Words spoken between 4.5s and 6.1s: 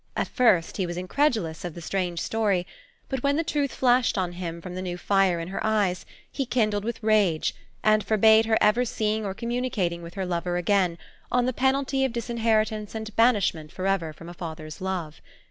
from the new fire in her eyes,